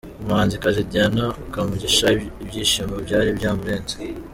[0.21, 2.07] Umuhanzikazi Diana Kamugisha
[2.43, 3.95] ibyishimo byari byamurenze.